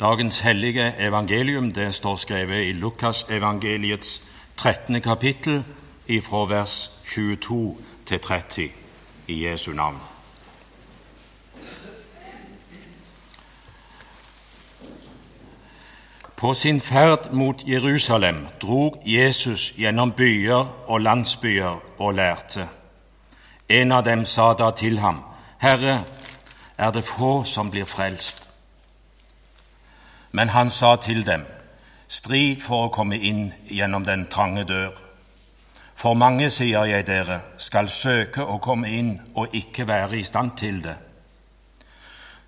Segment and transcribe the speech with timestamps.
[0.00, 4.22] Dagens hellige evangelium det står skrevet i Lukasevangeliets
[4.56, 5.00] 13.
[5.02, 5.64] kapittel
[6.22, 7.76] fra vers 22
[8.06, 8.62] til 30
[9.26, 9.96] i Jesu navn.
[16.36, 22.68] På sin ferd mot Jerusalem drog Jesus gjennom byer og landsbyer og lærte.
[23.68, 25.24] En av dem sa da til ham,
[25.58, 26.04] Herre,
[26.78, 28.47] er det få som blir frelst.
[30.38, 31.42] Men han sa til dem,
[32.08, 34.94] Strid for å komme inn gjennom den trange dør.
[35.98, 40.54] For mange, sier jeg dere, skal søke å komme inn og ikke være i stand
[40.62, 40.94] til det.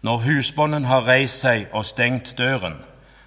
[0.06, 2.78] Når husbonden har reist seg og stengt døren,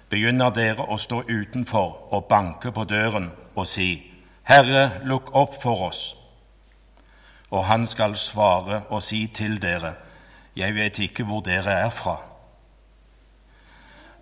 [0.08, 3.92] begynner dere å stå utenfor og banke på døren og si,
[4.48, 6.04] Herre, lukk opp for oss.
[7.52, 9.96] Og han skal svare og si til dere,
[10.56, 12.33] Jeg vet ikke hvor dere er fra.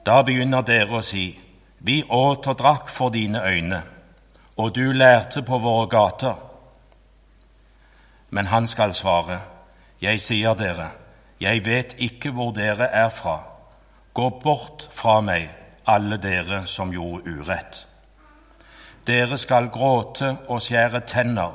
[0.02, 1.38] Da begynner dere å si,
[1.79, 3.83] Vi åt og drakk for dine øyne,
[4.56, 6.34] og du lærte på våre gater.
[8.30, 9.41] Men han skal svare,
[10.03, 10.91] Jeg sier dere,
[11.41, 13.39] jeg vet ikke hvor dere er fra.
[14.14, 15.48] Gå bort fra meg,
[15.86, 17.86] alle dere som gjorde urett.
[19.06, 21.53] Dere skal gråte og skjære tenner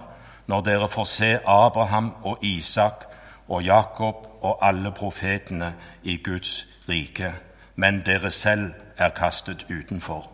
[0.47, 3.03] når dere får se Abraham og Isak
[3.47, 7.33] og Jakob og alle profetene i Guds rike
[7.77, 10.31] men dere selv er kastet utenfor.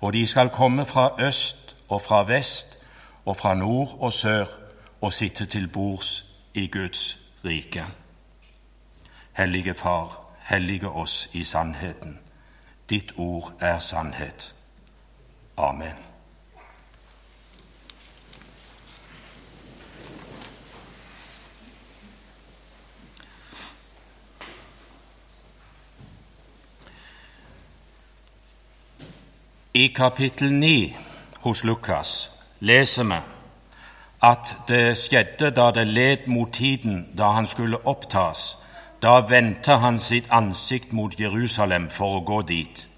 [0.00, 2.78] Og de skal komme fra øst og fra vest
[3.24, 4.44] og fra nord og sør
[5.00, 6.24] og sitte til bords
[6.54, 7.84] i Guds rike.
[9.32, 12.18] Hellige Far, hellige oss i sannheten.
[12.90, 14.54] Ditt ord er sannhet.
[15.56, 16.11] Amen.
[29.74, 30.96] I kapittel 9
[31.40, 33.16] hos Lukas leser vi
[34.22, 38.58] at det skjedde da det led mot tiden da han skulle opptas.
[39.02, 42.88] Da vendte han sitt ansikt mot Jerusalem for å gå dit.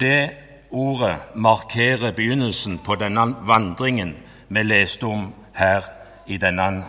[0.00, 0.30] Det
[0.70, 4.16] ordet markerer begynnelsen på denne vandringen
[4.48, 5.86] vi leste om her
[6.26, 6.82] i denne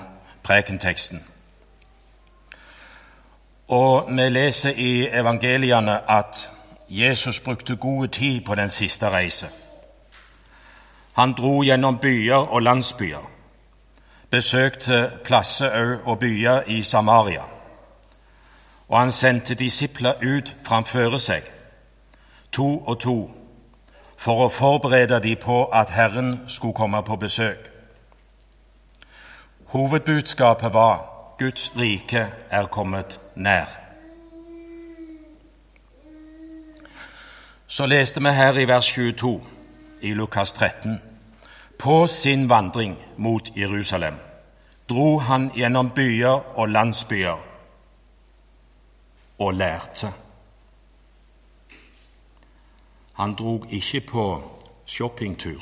[0.44, 1.22] prekenteksten.
[3.68, 6.50] Og vi leser i evangeliene at
[6.90, 9.48] Jesus brukte god tid på den siste reise.
[11.14, 13.32] Han dro gjennom byer og landsbyer,
[14.30, 17.44] besøkte plasser og byer i Samaria.
[18.88, 21.44] Og han sendte disipler ut framfor seg,
[22.52, 23.32] to og to,
[24.18, 27.70] for å forberede dem på at Herren skulle komme på besøk.
[29.74, 31.06] Hovedbudskapet var
[31.40, 33.83] Guds rike er kommet nær.
[37.74, 39.42] Så leste vi her i vers 22
[40.02, 41.02] i Lukas 13.
[41.80, 44.14] På sin vandring mot Jerusalem
[44.90, 47.38] dro han gjennom byer og landsbyer
[49.40, 50.14] og lærte.
[53.14, 54.44] Han drog ikke på
[54.86, 55.62] shoppingtur.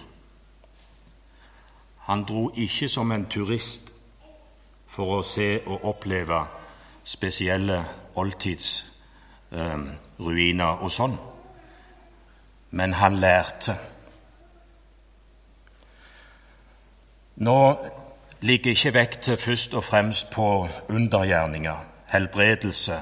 [1.97, 3.91] Han dro ikke som en turist
[4.87, 6.45] for å se og oppleve
[7.03, 7.85] spesielle
[8.15, 11.30] oldtidsruiner eh, og sånn
[12.71, 13.75] men han lærte.
[17.35, 17.77] Nå
[18.41, 22.99] ligger ikke vekten først og fremst på undergjerninger, helbredelse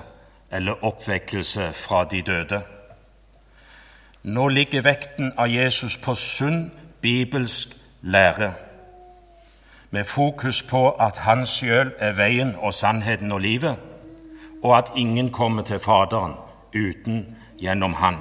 [0.51, 2.61] eller oppvekkelse fra de døde.
[4.23, 8.53] Nå ligger vekten av Jesus på sunn bibelsk lære,
[9.91, 13.79] med fokus på at han sjøl er veien og sannheten og livet,
[14.63, 16.33] og at ingen kommer til Faderen
[16.75, 18.17] uten gjennom Han.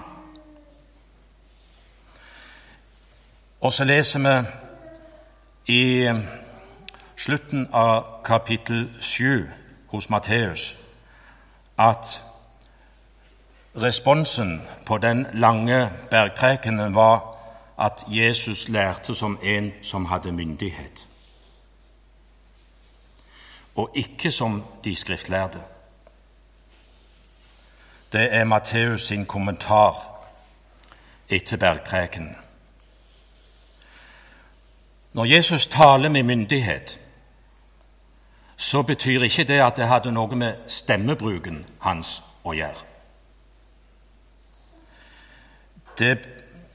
[3.61, 4.19] Og så leser
[5.67, 6.11] vi i
[7.17, 9.51] slutten av kapittel 7
[9.87, 10.77] hos Matteus
[11.79, 12.23] at
[13.75, 17.35] responsen på den lange bergprekenen var
[17.79, 21.07] at Jesus lærte som en som hadde myndighet,
[23.75, 25.63] og ikke som de skriftlærde.
[28.13, 30.27] Det er Matteus sin kommentar
[31.29, 32.48] etter bergprekenen.
[35.13, 37.01] Når Jesus taler med myndighet,
[38.57, 42.83] så betyr ikke det at det hadde noe med stemmebruken hans å gjøre.
[45.99, 46.19] Det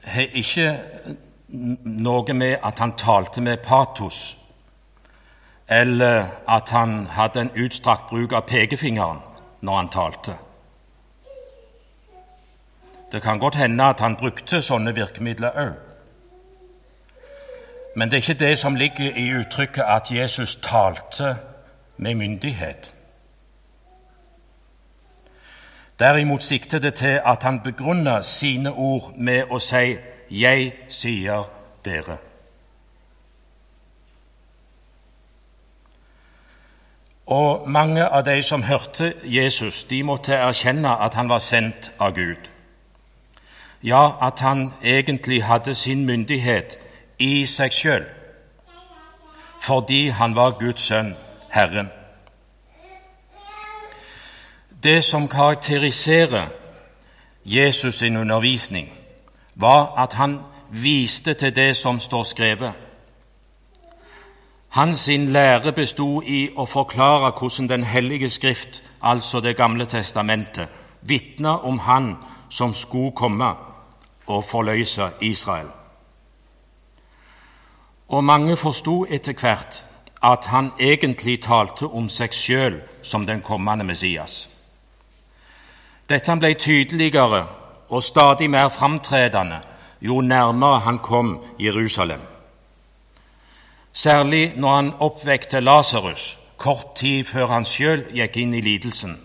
[0.04, 0.68] har ikke
[1.84, 4.36] noe med at han talte med patos,
[5.68, 9.22] eller at han hadde en utstrakt bruk av pekefingeren
[9.60, 10.36] når han talte.
[13.12, 15.83] Det kan godt hende at han brukte sånne virkemidler òg.
[17.94, 21.36] Men det er ikke det som ligger i uttrykket at Jesus talte
[21.96, 22.94] med myndighet.
[25.98, 29.96] Derimot sikter det til at han begrunner sine ord med å si
[30.30, 31.50] 'Jeg sier
[31.84, 32.18] dere'.
[37.26, 42.14] Og mange av de som hørte Jesus, de måtte erkjenne at han var sendt av
[42.14, 42.50] Gud.
[43.82, 46.78] Ja, at han egentlig hadde sin myndighet
[47.18, 48.04] i seg sjøl,
[49.60, 51.16] fordi han var Guds sønn,
[51.50, 51.90] Herren.
[54.82, 56.48] Det som karakteriserer
[57.44, 58.92] Jesus' sin undervisning,
[59.54, 60.40] var at han
[60.70, 62.72] viste til det som står skrevet.
[64.68, 70.68] Hans lære bestod i å forklare hvordan Den hellige skrift, altså Det gamle testamentet,
[71.02, 72.16] vitna om Han
[72.48, 73.54] som skulle komme
[74.26, 75.83] og forløse Israel.
[78.08, 79.84] Og mange forsto etter hvert
[80.24, 84.48] at han egentlig talte om seg sjøl som den kommende Messias.
[86.08, 87.44] Dette ble tydeligere
[87.88, 89.60] og stadig mer framtredende
[90.00, 92.20] jo nærmere han kom Jerusalem.
[93.92, 99.16] Særlig når han oppvekte Lasarus kort tid før han sjøl gikk inn i lidelsen.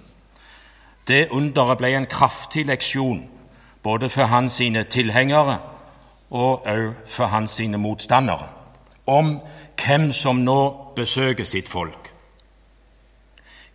[1.08, 3.26] Det underet ble en kraftig leksjon
[3.84, 5.58] både for hans sine tilhengere
[6.30, 8.59] og òg for hans sine motstandere
[9.10, 9.40] om
[9.80, 10.60] hvem som nå
[10.96, 12.12] besøker sitt folk.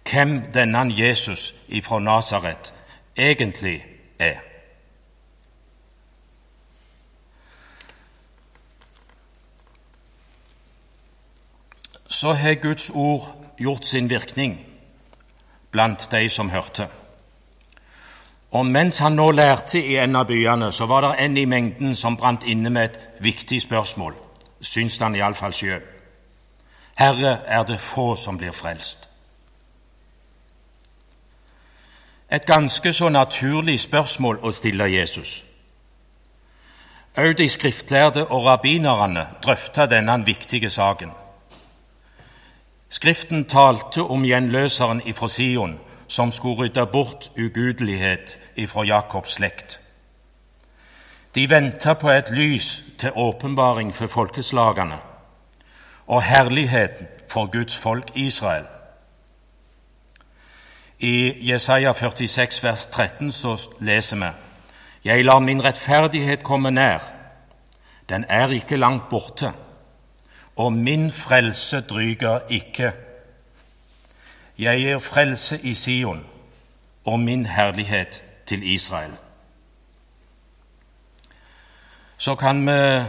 [0.05, 2.75] Hvem denne Jesus ifra Nasaret
[3.17, 3.79] egentlig
[4.19, 4.43] er.
[12.09, 14.61] Så har Guds ord gjort sin virkning
[15.71, 16.89] blant de som hørte.
[18.55, 21.97] Og mens han nå lærte i en av byene, så var det en i mengden
[21.99, 24.15] som brant inne med et viktig spørsmål,
[24.64, 25.82] syns han iallfall sjøl.
[26.99, 29.08] Herre, er det få som blir frelst?
[32.31, 35.44] Et ganske så naturlig spørsmål å stille Jesus.
[37.14, 41.12] Også de skriftlærde og rabbinerne drøfta denne viktige saken.
[42.88, 45.78] Skriften talte om gjenløseren ifra Sion
[46.08, 49.81] som skulle rydde bort ugudelighet ifra Jakobs slekt.
[51.35, 54.99] De venta på et lys til åpenbaring for folkeslagene
[56.07, 58.65] og herligheten for Guds folk Israel.
[60.99, 64.31] I Jesaja 46, vers 13 så leser vi
[65.05, 67.01] Jeg lar min rettferdighet komme nær.
[68.09, 69.53] Den er ikke langt borte,
[70.57, 72.93] og min frelse dryger ikke.
[74.59, 76.25] Jeg gir frelse i Sion
[77.05, 79.24] og min herlighet til Israel.
[82.16, 83.05] Så kan vi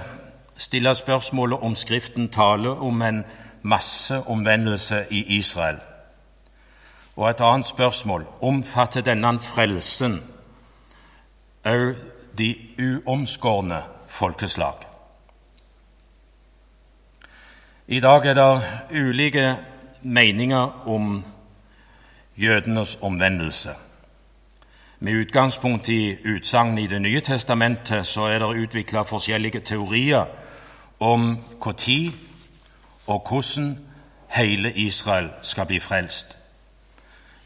[0.58, 3.24] stille spørsmålet om Skriften taler om en
[3.62, 5.78] masseomvendelse i Israel.
[7.16, 10.20] Og et annet spørsmål omfatter denne frelsen
[11.66, 11.96] òg
[12.38, 12.50] de
[12.80, 14.76] uomskårne folkeslag?
[17.88, 18.62] I dag er det
[18.92, 19.56] ulike
[20.02, 21.24] meninger om
[22.38, 23.70] jødenes omvendelse.
[25.00, 30.26] Med utgangspunkt i utsagn i Det nye testamentet så er det utvikla forskjellige teorier
[31.00, 32.12] om når
[33.08, 33.80] og hvordan
[34.30, 36.38] hele Israel skal bli frelst.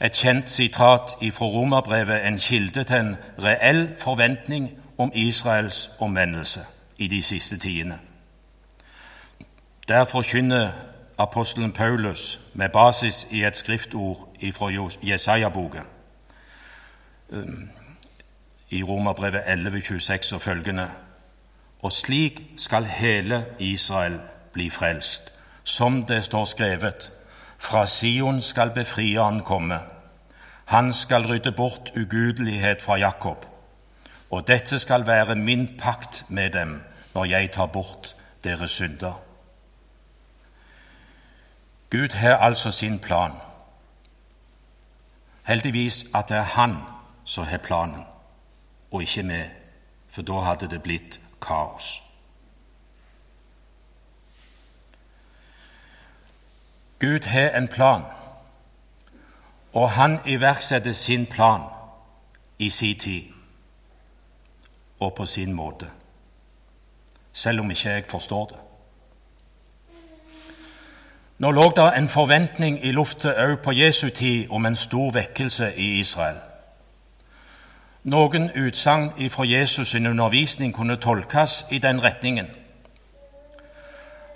[0.02, 6.60] Et kjent sitat fra Romerbrevet en kilde til en reell forventning om Israels omvendelse
[6.98, 8.00] i de siste tidene.
[9.88, 10.70] Der forkynner
[11.18, 14.70] apostelen Paulus med basis i et skriftord fra
[15.04, 15.99] Jesaja-boka um,
[18.70, 20.92] i Romerbrevet 11,26 og følgende
[21.80, 24.20] Og slik skal hele Israel
[24.54, 25.34] bli frelst,
[25.64, 27.12] som det står skrevet:"
[27.62, 29.80] Fra Sion skal befrieren komme.
[30.66, 33.46] Han skal rydde bort ugudelighet fra Jakob.
[34.32, 36.82] Og dette skal være min pakt med dem
[37.14, 39.22] når jeg tar bort deres synder.
[41.90, 43.32] Gud har altså sin plan.
[45.44, 46.76] Heldigvis at det er Han
[47.30, 48.04] som har planen,
[48.92, 49.42] og ikke vi,
[50.10, 52.02] for da hadde det blitt kaos.
[57.00, 58.02] Gud har en plan,
[59.74, 61.62] og han iverksetter sin plan
[62.60, 63.24] i sin tid
[65.00, 65.86] og på sin måte,
[67.34, 68.60] selv om ikke jeg forstår det.
[71.38, 75.76] Nå lå det en forventning i lufta òg på Jesu tid om en stor vekkelse
[75.76, 76.49] i Israel.
[78.04, 82.48] Noen utsagn fra Jesus' sin undervisning kunne tolkes i den retningen.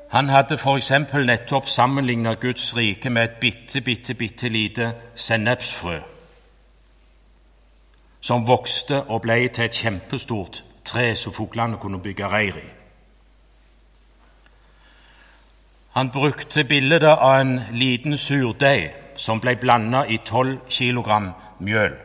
[0.10, 0.92] Han hadde f.eks.
[1.14, 6.00] nettopp sammenlignet Guds rike med et bitte, bitte, bitte lite sennepsfrø
[8.24, 12.70] som vokste og ble til et kjempestort tre som fuglene kunne bygge reir i.
[15.94, 21.98] Han brukte bildet av en liten surdeig som ble blanda i tolv kilogram mjøl,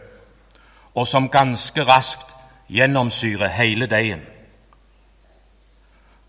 [0.95, 2.35] og som ganske raskt
[2.69, 4.23] gjennomsyrer hele deigen.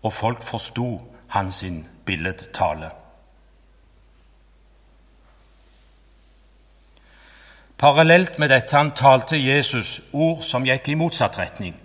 [0.02, 1.64] Og folk forsto hans
[2.06, 2.90] billedtale.
[7.80, 11.76] Parallelt med dette han talte Jesus ord som gikk i motsatt retning.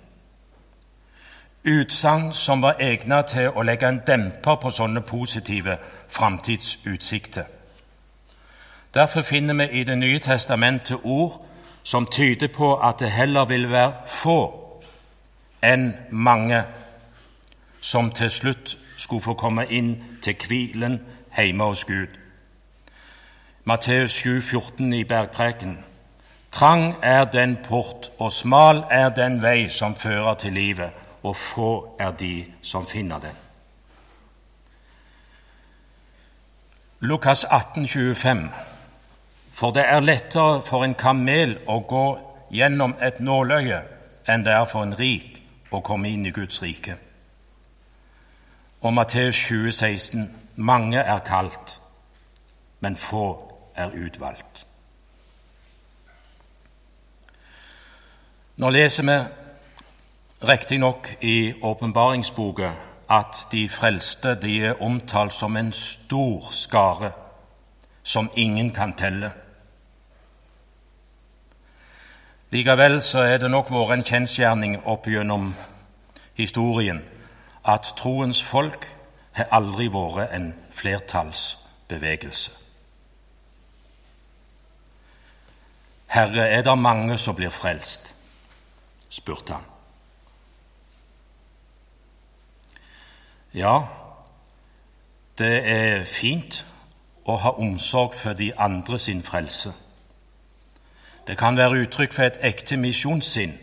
[1.66, 5.78] Utsagn som var egnet til å legge en demper på sånne positive
[6.10, 7.46] framtidsutsikter.
[8.94, 11.40] Derfor finner vi i Det nye testamentet ord
[11.86, 14.40] som tyder på at det heller vil være få
[15.64, 16.64] enn mange
[17.82, 19.92] som til slutt skulle få komme inn
[20.26, 20.98] til hvilen
[21.38, 22.18] hjemme hos Gud.
[23.64, 25.78] Matteus 7, 14 i Bergpreken.
[26.52, 31.96] Trang er den port, og smal er den vei som fører til livet, og få
[32.00, 33.38] er de som finner den.
[37.00, 38.50] Lukas 18, 25.
[39.56, 42.06] For det er lettere for en kamel å gå
[42.52, 43.80] gjennom et nåløye
[44.28, 45.40] enn det er for en rik
[45.72, 46.98] å komme inn i Guds rike.
[48.84, 50.26] Og Matteus 20, 16.
[50.56, 51.80] Mange er kalt,
[52.80, 53.26] men få
[53.76, 54.66] er utvalgt.
[58.60, 59.18] Nå leser vi
[60.48, 62.74] riktignok i åpenbaringsboka
[63.12, 67.12] at de frelste de er omtalt som en stor skare
[68.04, 69.32] som ingen kan telle.
[72.52, 75.54] Likevel så er det nok vært en kjensgjerning opp gjennom
[76.38, 77.02] historien
[77.66, 78.86] at troens folk
[79.36, 82.52] har aldri vært en flertallsbevegelse.
[86.16, 88.14] Herre, er det mange som blir frelst?
[89.10, 89.64] spurte han.
[93.54, 93.88] Ja,
[95.38, 96.66] det er fint
[97.24, 99.72] å ha omsorg for de andre sin frelse.
[101.28, 103.56] Det kan være uttrykk for et ekte misjonssinn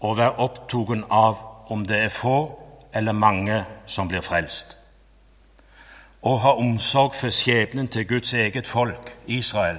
[0.00, 2.38] å være opptatt av om det er få
[2.94, 4.76] eller mange som blir frelst.
[6.22, 9.78] Å ha omsorg for skjebnen til Guds eget folk, Israel,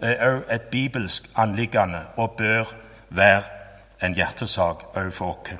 [0.00, 2.72] er òg et bibelsk anliggende og bør
[3.08, 3.42] være
[4.00, 5.58] en hjertesak òg for oss.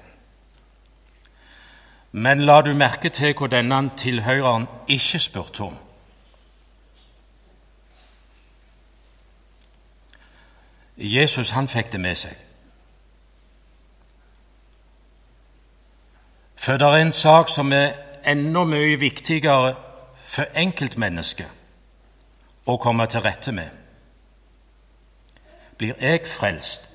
[2.13, 5.77] Men la du merke til hva denne tilhøreren ikke spurte om.
[11.01, 12.37] Jesus han fikk det med seg.
[16.61, 17.93] For det er en sak som er
[18.29, 19.75] enda mye viktigere
[20.29, 21.49] for enkeltmennesket
[22.69, 23.71] å komme til rette med.
[25.81, 26.91] Blir jeg frelst?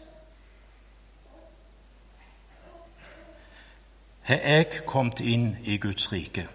[4.29, 6.47] Har jeg kommet inn i Guds rike?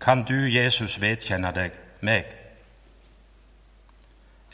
[0.00, 2.24] Kan du, Jesus, vedkjenne deg meg?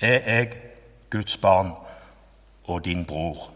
[0.00, 0.73] Er jeg
[1.14, 1.70] Guds barn
[2.64, 3.50] og din bror?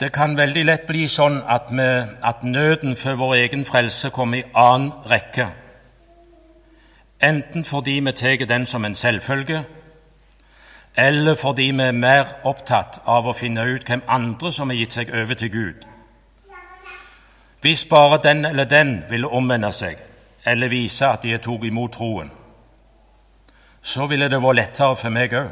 [0.00, 1.86] Det kan veldig lett bli sånn at, vi,
[2.30, 5.46] at nøden for vår egen frelse kommer i annen rekke.
[7.24, 9.64] Enten fordi vi tar den som en selvfølge,
[10.96, 14.92] eller fordi vi er mer opptatt av å finne ut hvem andre som har gitt
[14.92, 15.86] seg over til Gud.
[17.60, 19.96] Hvis bare den eller den ville omvende seg
[20.44, 22.30] eller vise at de har tatt imot troen,
[23.86, 25.50] så ville det vært lettere for meg òg.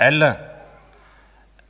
[0.00, 0.38] Eller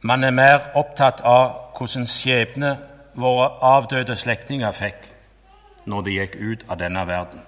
[0.07, 2.77] man er mer opptatt av hvordan skjebne
[3.19, 5.09] våre avdøde slektninger fikk
[5.91, 7.43] når de gikk ut av denne verden.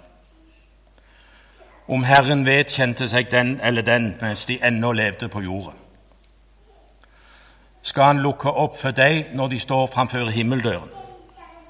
[1.87, 5.77] Om Herren vedkjente seg den eller den mens de ennå levde på jorda.
[7.83, 10.91] Skal Han lukke opp for deg når de står framfor himmeldøren?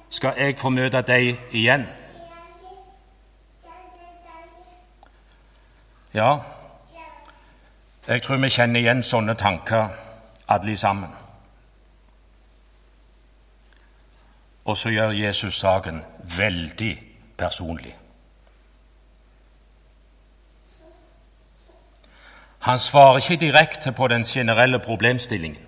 [0.09, 1.87] Skal jeg få møte deg igjen?
[6.13, 6.37] Ja,
[8.07, 9.87] jeg tror vi kjenner igjen sånne tanker
[10.51, 11.09] alle sammen.
[14.65, 16.03] Og så gjør Jesus saken
[16.37, 16.93] veldig
[17.37, 17.95] personlig.
[22.63, 25.61] Han svarer ikke direkte på den generelle problemstillingen.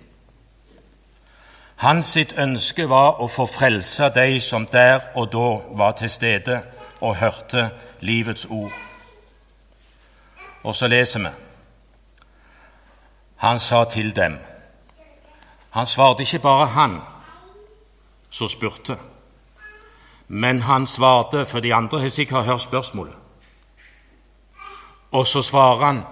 [1.76, 6.62] Hans sitt ønske var å få frelse de som der og da var til stede
[7.00, 8.72] og hørte livets ord.
[10.66, 11.30] Og så leser vi.
[13.36, 14.38] Han sa til dem
[15.70, 17.00] Han svarte ikke bare han
[18.30, 18.96] som spurte,
[20.28, 23.14] men han svarte, for de andre har sikkert hørt spørsmålet.
[25.12, 26.02] Og så svarer han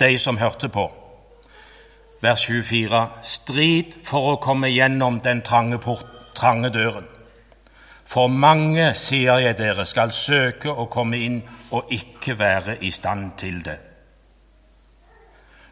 [0.00, 0.92] de som hørte på.
[2.20, 7.15] Vers 24.: Strid for å komme gjennom den trange, port, trange døren.
[8.06, 11.40] For mange, sier jeg dere, skal søke å komme inn
[11.74, 13.78] og ikke være i stand til det.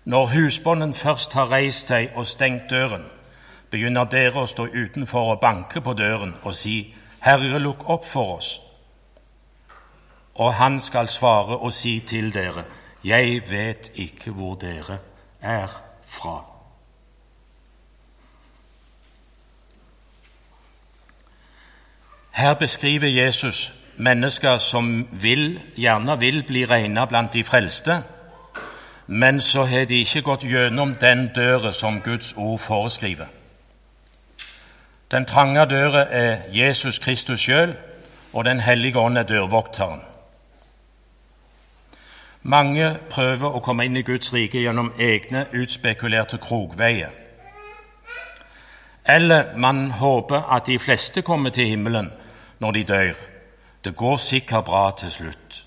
[0.04, 3.06] Når husbonden først har reist seg og stengt døren,
[3.70, 8.36] begynner dere å stå utenfor og banke på døren og si, Herre, lukk opp for
[8.36, 8.50] oss.
[10.34, 12.64] Og han skal svare og si til dere,
[13.04, 14.98] Jeg vet ikke hvor dere
[15.42, 15.68] er
[16.02, 16.53] fra.
[22.34, 28.02] Her beskriver Jesus mennesker som vil, gjerne vil bli regna blant de frelste,
[29.06, 33.26] men så har de ikke gått gjennom den døra som Guds ord foreskriver.
[35.10, 37.76] Den trange døra er Jesus Kristus sjøl,
[38.32, 40.00] og Den hellige ånd er dørvokteren.
[42.42, 47.14] Mange prøver å komme inn i Guds rike gjennom egne utspekulerte krokveier.
[49.06, 52.10] Eller man håper at de fleste kommer til himmelen
[52.58, 53.14] når de dør.
[53.84, 55.66] Det går sikkert bra til slutt.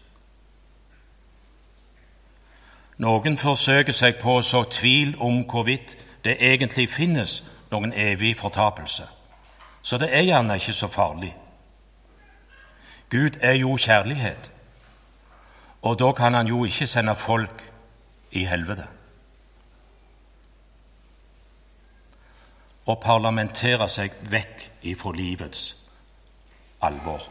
[2.98, 5.94] Noen forsøker seg på å så tvil om hvorvidt
[6.26, 9.06] det egentlig finnes noen evig fortapelse.
[9.82, 11.36] Så det er gjerne ikke så farlig.
[13.10, 14.52] Gud er jo kjærlighet,
[15.82, 17.62] og da kan han jo ikke sende folk
[18.32, 18.88] i helvete.
[22.88, 25.87] Og parlamentere seg vekk ifra livets
[26.82, 27.22] alvor.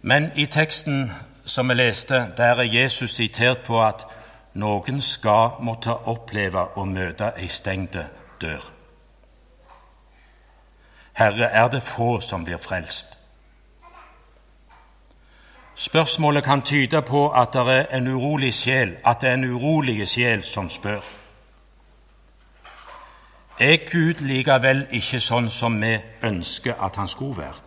[0.00, 1.12] Men i teksten
[1.44, 4.06] som vi leste, der er Jesus sitert på at
[4.54, 7.98] noen skal måtte oppleve å møte ei stengt
[8.40, 8.64] dør.
[11.12, 13.18] Herre, er det få som blir frelst?
[15.74, 20.08] Spørsmålet kan tyde på at det er en urolig sjel, at det er en urolig
[20.08, 21.19] sjel som spør.
[23.60, 25.92] Er Gud likevel ikke sånn som vi
[26.24, 27.58] ønsker at han skulle være?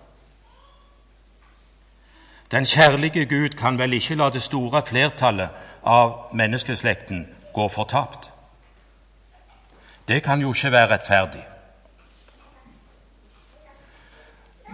[2.52, 5.50] Den kjærlige Gud kan vel ikke la det store flertallet
[5.86, 8.32] av menneskeslekten gå fortapt?
[10.08, 11.44] Det kan jo ikke være rettferdig.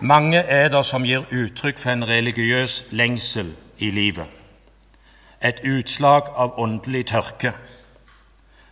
[0.01, 4.27] Mange er det som gir uttrykk for en religiøs lengsel i livet,
[5.43, 7.53] et utslag av åndelig tørke.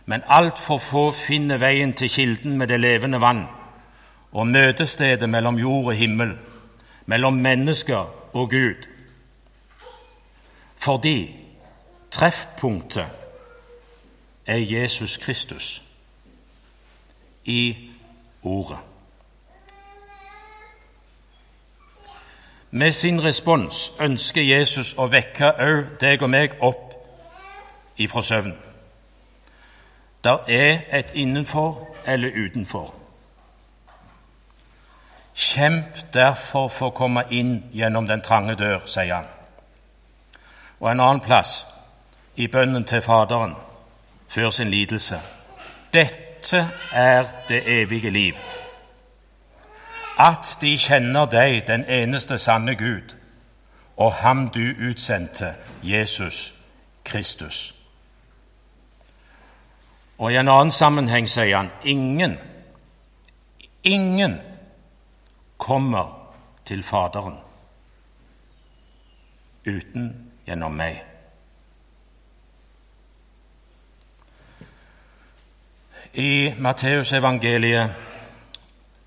[0.08, 3.42] Men altfor få finner veien til kilden med det levende vann
[4.32, 6.30] og møtestedet mellom jord og himmel,
[7.06, 8.86] mellom mennesker og Gud.
[10.76, 11.36] Fordi
[12.10, 13.06] treffpunktet
[14.46, 15.82] er Jesus Kristus
[17.44, 17.90] i
[18.42, 18.78] Ordet.
[22.70, 26.96] Med sin respons ønsker Jesus å vekke òg deg og meg opp
[27.96, 28.67] ifra søvn.
[30.24, 32.94] Der er et innenfor eller utenfor.
[35.34, 39.28] Kjemp derfor for å komme inn gjennom den trange dør, sier han.
[40.80, 41.66] Og en annen plass,
[42.36, 43.54] i bønnen til Faderen
[44.28, 45.20] før sin lidelse.
[45.94, 48.34] Dette er det evige liv
[50.18, 53.14] at de kjenner deg, den eneste sanne Gud,
[53.96, 56.54] og ham du utsendte, Jesus
[57.04, 57.77] Kristus.
[60.18, 62.38] Og I en annen sammenheng sier han ingen,
[63.82, 64.40] ingen
[65.58, 66.14] kommer
[66.66, 67.38] til Faderen
[69.66, 70.10] uten
[70.46, 71.04] gjennom meg.
[76.18, 77.90] I Matteusevangeliet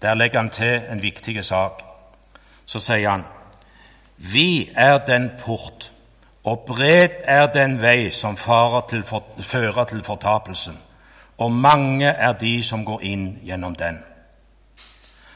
[0.02, 1.84] der legger han til en viktig sak.
[2.66, 3.26] Så sier han
[4.18, 5.92] Vi er den port,
[6.44, 10.78] og bred er den vei som fører til fortapelsen,
[11.42, 13.96] og mange er de som går inn gjennom den.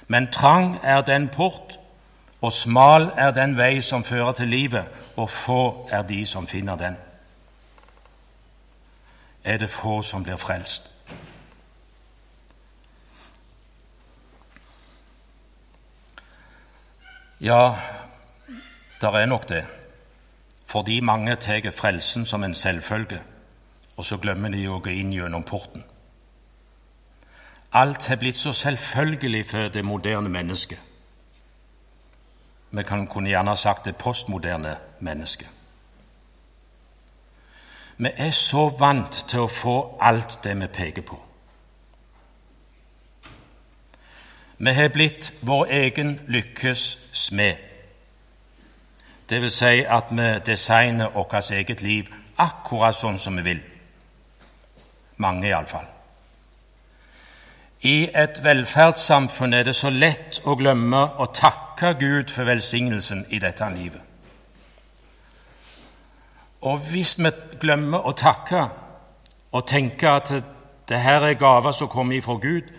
[0.08, 1.80] Men trang er den port,
[2.42, 4.86] og smal er den vei som fører til livet,
[5.18, 6.98] og få er de som finner den.
[9.44, 10.92] Er det få som blir frelst?
[17.42, 17.76] Ja,
[19.02, 19.66] der er nok det.
[20.66, 23.22] Fordi mange tar frelsen som en selvfølge,
[23.98, 25.84] og så glemmer de å gå inn gjennom porten.
[27.76, 30.80] Alt har blitt så selvfølgelig for det moderne mennesket.
[32.72, 35.50] Vi kan kunne gjerne sagt det postmoderne mennesket.
[37.98, 41.20] Vi er så vant til å få alt det vi peker på.
[44.58, 47.56] Vi har blitt vår egen lykkes smed.
[49.30, 53.62] Det vil si at vi designer vårt eget liv akkurat sånn som vi vil.
[55.18, 55.95] Mange, iallfall.
[57.86, 63.38] I et velferdssamfunn er det så lett å glemme å takke Gud for velsignelsen i
[63.44, 64.02] dette livet.
[66.66, 67.30] Og hvis vi
[67.62, 68.64] glemmer å takke
[69.52, 70.32] og tenke at
[70.90, 72.72] det her er gaver som kommer ifra Gud,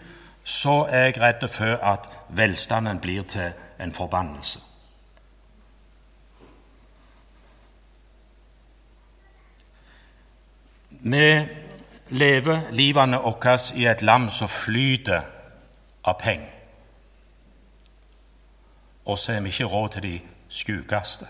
[0.42, 4.59] så er jeg redd for at velstanden blir til en forbannelse.
[10.90, 11.31] Vi
[12.09, 15.23] lever livene våre i et land som flyter
[16.05, 16.53] av penger.
[19.07, 21.27] Og så har vi ikke råd til de skjukeste.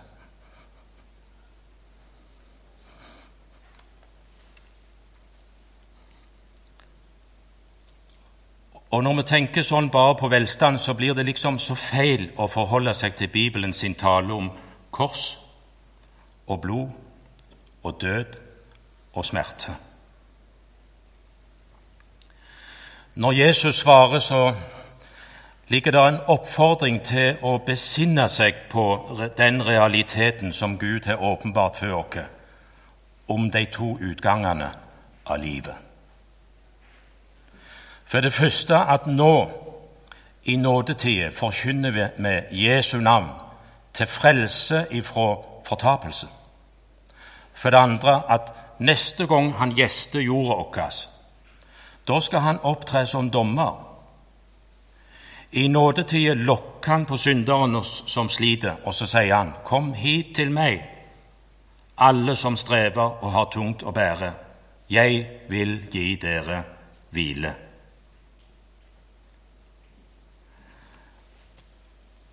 [8.91, 12.47] Og Når vi tenker sånn bare på velstand, så blir det liksom så feil å
[12.49, 14.49] forholde seg til Bibelen sin tale om
[14.91, 15.39] kors
[16.47, 16.89] og blod
[17.83, 18.39] og død
[19.12, 19.75] og smerte.
[23.16, 24.55] Når Jesus svarer, så
[25.68, 28.85] ligger det en oppfordring til å besinne seg på
[29.38, 32.18] den realiteten som Gud har åpenbart for oss
[33.29, 34.68] om de to utgangene
[35.24, 35.74] av livet.
[38.05, 39.48] For det første at nå,
[40.44, 43.33] i nådetida, forkynner vi med Jesu navn
[43.94, 46.26] til frelse ifra fortapelse.
[47.55, 51.15] For det andre at neste gang han gjester jorda vår,
[52.09, 53.75] da skal han opptre som dommer.
[55.51, 60.51] I nådetida lokker han på synderen som sliter, og så sier han, 'Kom hit til
[60.51, 60.88] meg,
[61.99, 64.33] alle som strever og har tungt å bære.
[64.90, 66.64] Jeg vil gi dere
[67.11, 67.55] hvile.'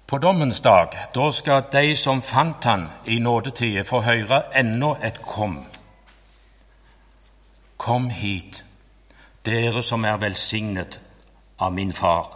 [0.08, 5.22] På dommens dag, da skal de som fant han i nådetida, få høre enda et
[5.22, 5.66] kom.
[7.78, 8.64] Kom hit,
[9.46, 11.00] dere som er velsignet
[11.60, 12.32] av min far.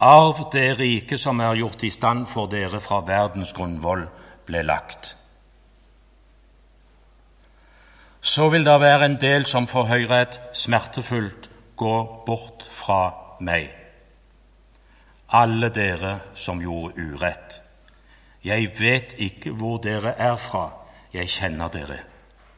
[0.00, 4.06] Arv det rike som er gjort i stand for dere fra verdens grunnvoll
[4.46, 5.16] ble lagt.
[8.20, 13.00] Så vil det være en del som får høre et smertefullt gå bort fra
[13.40, 13.84] meg
[15.34, 17.60] alle dere som gjorde urett.
[18.44, 20.68] Jeg vet ikke hvor dere er fra,
[21.12, 21.98] jeg kjenner dere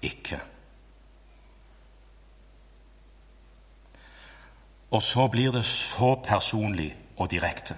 [0.02, 0.40] ikke.
[4.96, 7.76] Og så blir det så personlig og direkte.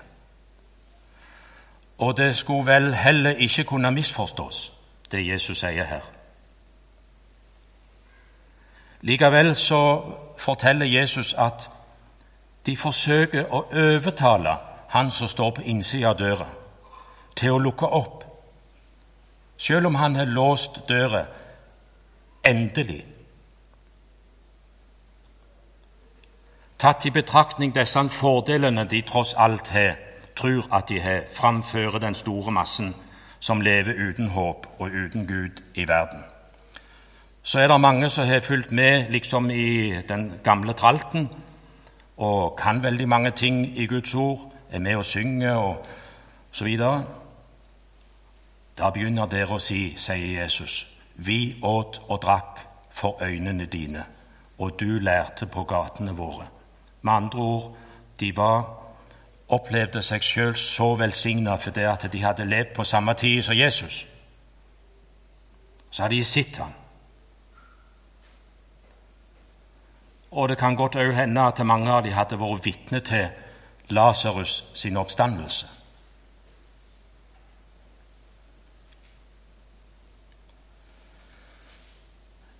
[1.98, 4.72] Og det skulle vel heller ikke kunne misforstås,
[5.10, 6.04] det Jesus sier her.
[9.00, 11.70] Likevel så forteller Jesus at
[12.66, 14.54] de forsøker å overtale
[14.94, 16.46] han som står på innsida av døra,
[17.34, 18.24] til å lukke opp,
[19.56, 21.24] selv om han har låst døra
[22.46, 23.02] endelig.
[26.78, 29.96] Tatt i betraktning disse fordelene de tross alt har,
[30.36, 32.94] tror at de har, framfører den store massen
[33.40, 36.22] som lever uten håp og uten Gud i verden.
[37.42, 41.28] Så er det mange som har fulgt med liksom i den gamle tralten
[42.16, 45.86] og kan veldig mange ting i Guds ord, er med og synger og
[46.50, 47.04] så videre.
[48.78, 52.62] Da begynner dere å si, sier Jesus, vi åt og drakk
[52.92, 54.04] for øynene dine,
[54.58, 56.57] og du lærte på gatene våre.
[57.02, 57.76] Med andre ord,
[58.20, 58.64] de var,
[59.48, 64.06] opplevde seg sjøl så velsigna fordi at de hadde levd på samme tid som Jesus.
[65.90, 66.72] Så hadde de sett ham.
[70.30, 73.28] Og det kan godt òg hende at mange av dem hadde vært vitne til
[73.88, 75.66] Lasarus sin oppstandelse.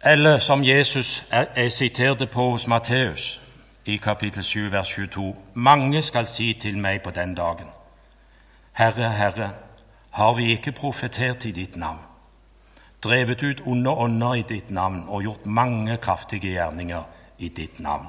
[0.01, 3.48] Eller som Jesus er sitert på hos Matteus
[3.89, 7.67] i kapittel 7, vers 22.: Mange skal si til meg på den dagen,
[8.73, 9.51] Herre, Herre,
[10.11, 11.99] har vi ikke profetert i ditt navn,
[13.03, 17.03] drevet ut onde ånder i ditt navn og gjort mange kraftige gjerninger
[17.39, 18.07] i ditt navn?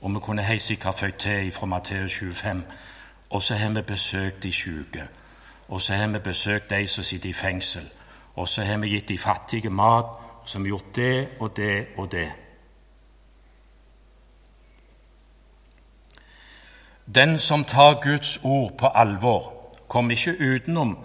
[0.00, 2.62] Og vi kunne helt sikkert føyd til fra Matteus 25.
[3.30, 5.08] Og så har vi besøkt de syke.
[5.68, 7.88] Og så har vi besøkt de som sitter i fengsel.
[8.34, 10.04] Og så har vi gitt de fattige mat,
[10.44, 12.45] som har gjort det og det og det.
[17.14, 20.98] Den som tar Guds ord på alvor, kommer ikke utenom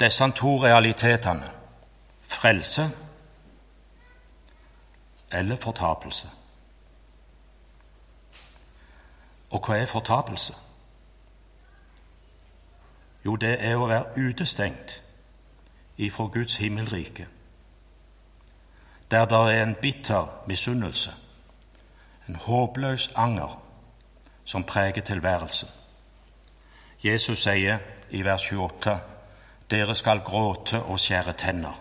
[0.00, 1.50] disse to realitetene
[2.22, 2.90] frelse
[5.32, 6.28] eller fortapelse.
[9.50, 10.54] Og hva er fortapelse?
[13.24, 15.02] Jo, det er å være utestengt
[15.98, 17.26] ifra Guds himmelrike,
[19.10, 21.14] der det er en bitter misunnelse,
[22.28, 23.58] en håpløs anger,
[24.48, 25.68] som preger tilværelsen.
[27.04, 28.96] Jesus sier i vers 28.:
[29.70, 31.76] Dere skal gråte og skjære tenner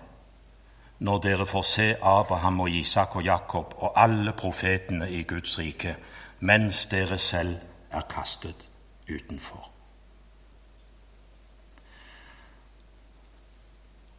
[1.00, 5.96] når dere får se Abraham og Isak og Jakob og alle profetene i Guds rike,
[6.40, 7.58] mens dere selv
[7.92, 8.70] er kastet
[9.06, 9.70] utenfor.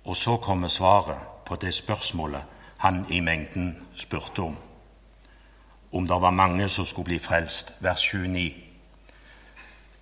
[0.04, 2.42] Og så kommer svaret på det spørsmålet
[2.78, 4.56] han i mengden spurte om.
[5.92, 7.72] Om det var mange som skulle bli frelst.
[7.80, 8.54] Vers 29.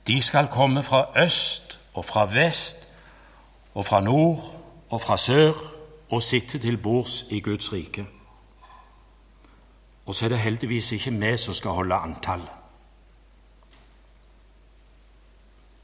[0.06, 2.88] De skal komme fra øst og fra vest
[3.74, 5.52] og fra nord og fra sør
[6.10, 8.06] og sitte til bords i Guds rike.
[10.06, 12.52] Og så er det heldigvis ikke vi som skal holde antallet.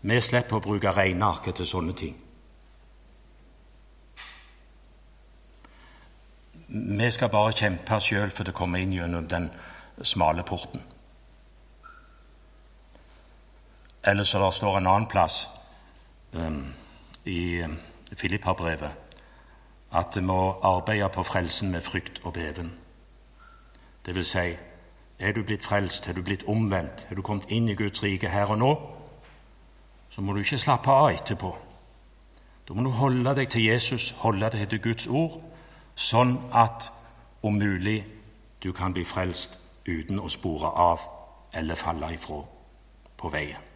[0.02, 2.16] Vi slipper å bruke regnearket til sånne ting.
[6.68, 9.50] Vi skal bare kjempe sjøl for det kommer inn gjennom den
[10.02, 10.82] smale porten.
[14.04, 15.48] Eller så det står en annen plass
[16.32, 16.74] um,
[17.24, 17.62] i
[18.16, 19.02] Filippa-brevet
[19.92, 22.72] at vi må arbeide på frelsen med frykt og beven.
[24.06, 24.56] Det vil si,
[25.18, 28.28] er du blitt frelst, er du blitt omvendt, er du kommet inn i Guds rike
[28.28, 28.72] her og nå,
[30.10, 31.52] så må du ikke slappe av etterpå.
[32.68, 35.38] Da må du holde deg til Jesus, holde deg til Guds ord,
[35.94, 36.88] sånn at
[37.42, 38.00] om mulig
[38.62, 41.00] du kan bli frelst uten å spore av
[41.54, 42.40] eller falle ifra
[43.16, 43.70] på veien.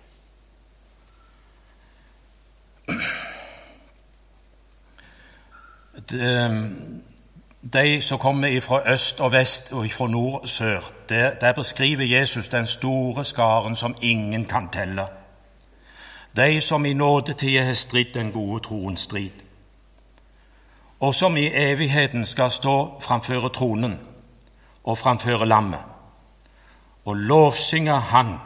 [7.73, 12.05] De som kommer fra øst og vest og fra nord og sør, der, der beskriver
[12.05, 15.07] Jesus den store skaren som ingen kan telle.
[16.37, 19.31] De som i nådetida har stridd den gode troens strid,
[21.01, 23.99] og som i evigheten skal stå framfor tronen
[24.85, 25.96] og framfor lammet
[27.07, 28.37] og lovsynge Han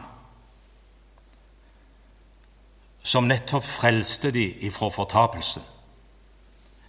[3.02, 5.60] som nettopp frelste de ifra fortapelse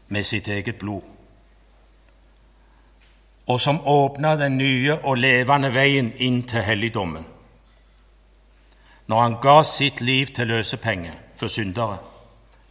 [0.07, 1.01] med sitt eget blod,
[3.47, 7.25] og som åpna den nye og levende veien inn til helligdommen
[9.12, 11.97] når han ga sitt liv til løsepenge for syndere,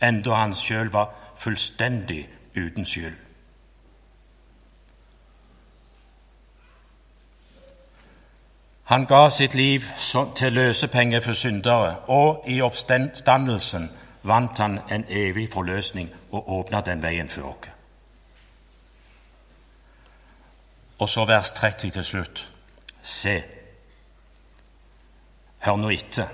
[0.02, 2.22] enda han sjøl var fullstendig
[2.56, 3.29] uten skyld.
[8.90, 9.80] Han ga sitt liv
[10.36, 13.90] til løsepenger for syndere, og i oppstandelsen
[14.22, 17.68] vant han en evig forløsning og åpna den veien for oss.
[20.98, 22.52] Og så vers 30 til slutt.
[23.02, 23.42] Se.
[25.58, 26.26] Hør nå etter.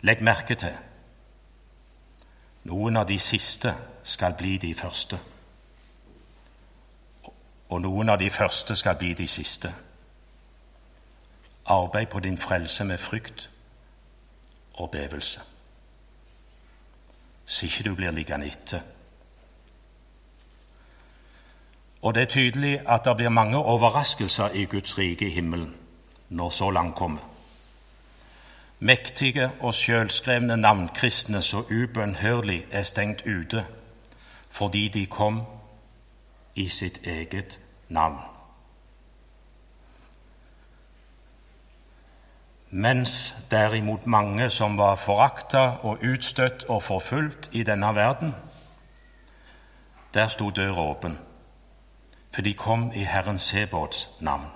[0.00, 0.76] Legg merke til.
[2.70, 5.18] Noen av de siste skal bli de første,
[7.68, 9.74] og noen av de første skal bli de siste.
[11.66, 13.50] Arbeid på din frelse med frykt
[14.74, 15.40] og bevelse,
[17.46, 18.80] så ikke du blir liggende etter.
[22.02, 25.74] Og det er tydelig at det blir mange overraskelser i Guds rike i himmelen
[26.28, 27.22] når så langt kommer.
[28.78, 33.66] Mektige og sjølskrevne navnkristne så ubønnhørlig er stengt ute
[34.50, 35.42] fordi de kom
[36.54, 38.35] i sitt eget navn.
[42.70, 48.34] Mens derimot mange som var forakta og utstøtt og forfulgt i denne verden,
[50.14, 51.18] der sto døra åpen,
[52.34, 54.46] for de kom i Herren Sebåts navn.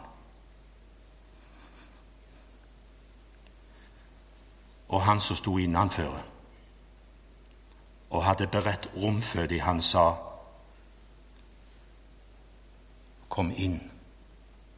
[4.88, 6.22] Og han som sto innenføre
[8.10, 10.14] og hadde beredt rom for dem, han sa,
[13.30, 13.78] Kom inn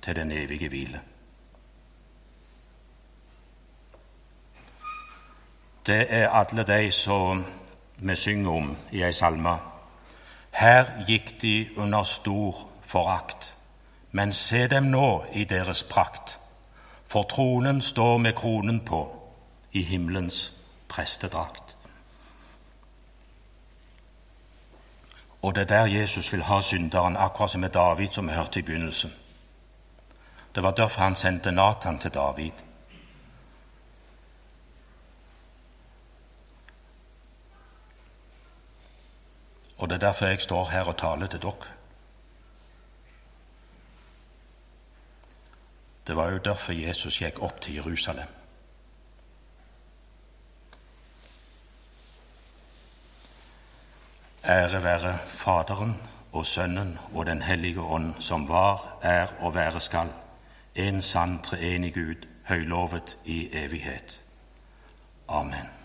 [0.03, 1.01] til den evige hvile.
[5.87, 7.45] Det er alle de som
[7.97, 9.57] vi synger om i ei salme.
[10.51, 13.57] Her gikk de under stor forakt,
[14.11, 16.39] men se dem nå i deres prakt.
[17.07, 19.03] For tronen står med kronen på
[19.73, 20.53] i himmelens
[20.89, 21.77] prestedrakt.
[25.43, 28.59] Og det er der Jesus vil ha synderen, akkurat som med David, som vi hørte
[28.59, 29.13] i begynnelsen.
[30.55, 32.53] Det var derfor han sendte Natan til David.
[39.83, 41.71] Og det er derfor jeg står her og taler til dere.
[46.07, 48.31] Det var jo derfor Jesus gikk opp til Jerusalem.
[54.45, 55.97] Ære være Faderen
[56.33, 60.15] og Sønnen og Den hellige ånd, som var, er og være skal,
[60.75, 64.21] en sann treenig Gud, høylovet i evighet.
[65.29, 65.82] Amen.